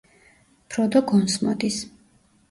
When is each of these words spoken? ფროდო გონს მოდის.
ფროდო 0.75 1.01
გონს 1.11 1.35
მოდის. 1.47 1.77